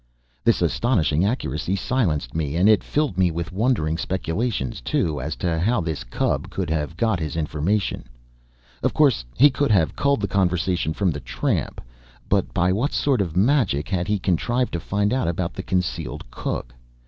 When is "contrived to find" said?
14.17-15.13